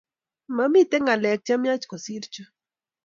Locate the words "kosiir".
1.89-2.23